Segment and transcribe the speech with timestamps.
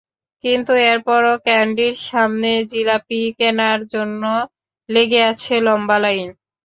[0.43, 4.23] কিন্তু এরপরও ক্যান্ডির সামনে জিলাপি কেনার জন্য
[4.89, 6.29] লেগে আছে লম্বা লাইন।